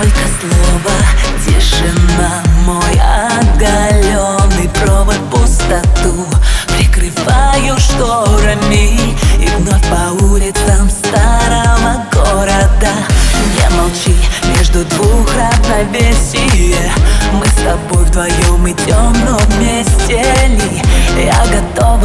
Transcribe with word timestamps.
только 0.00 0.20
слово. 0.40 0.96
Тишина, 1.44 2.42
мой 2.64 3.00
оголенный 3.28 4.68
провод 4.70 5.18
пустоту. 5.30 6.26
Прикрываю 6.68 7.78
шторами 7.78 9.14
И 9.38 9.48
вновь 9.58 9.86
по 9.88 10.24
улицам 10.24 10.88
старого 10.88 12.06
города. 12.12 12.94
Не 13.56 13.76
молчи, 13.76 14.16
между 14.56 14.84
двух 14.86 15.28
равновесие. 15.34 16.90
Мы 17.32 17.44
с 17.46 17.62
тобой 17.62 18.04
вдвоем 18.04 18.68
идем, 18.70 19.12
но 19.26 19.38
вместе 19.50 20.22
ли? 20.48 20.82
Я 21.22 21.44
готова 21.46 21.99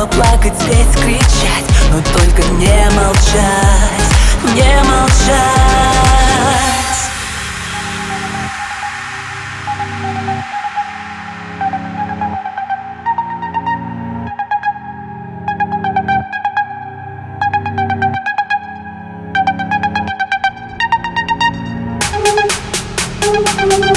тобой, 23.56 23.96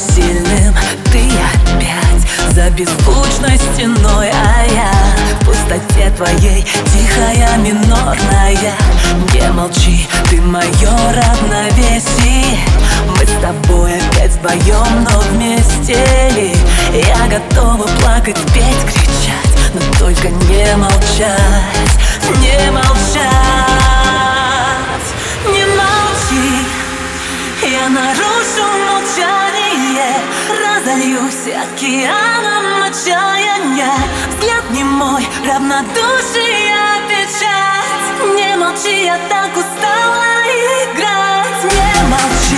сильным. 0.00 0.74
Ты 1.12 1.22
опять 1.52 2.54
за 2.54 2.70
беззвучной 2.70 3.58
стеной 3.58 4.30
А 4.30 4.64
я 4.64 4.92
в 5.40 5.44
пустоте 5.44 6.10
твоей, 6.16 6.64
тихая, 6.64 7.56
минорная. 7.58 8.74
Не 9.32 9.52
молчи, 9.52 10.08
ты 10.30 10.40
мое 10.40 10.90
равновесие. 11.12 12.58
Мы 13.06 13.26
с 13.26 13.42
тобой 13.42 13.92
опять 13.98 14.32
вдвоем, 14.32 15.04
но 15.04 15.20
вместе 15.30 15.94
ли? 16.34 16.56
Я 16.94 17.26
готова 17.28 17.86
плакать, 18.00 18.38
петь, 18.54 18.84
кричать 18.86 19.74
Но 19.74 19.80
только 19.98 20.28
не 20.28 20.76
молчать, 20.76 21.49
Разольюсь 30.90 31.46
океаном 31.46 32.82
отчаяния 32.82 33.92
Взгляд 34.28 34.70
не 34.72 34.82
мой, 34.82 35.24
равнодушие 35.46 36.74
печать. 37.08 38.34
Не 38.34 38.56
молчи, 38.56 39.04
я 39.04 39.16
так 39.28 39.56
устала 39.56 40.24
играть. 40.82 41.62
Не 41.62 42.02
молчи, 42.10 42.49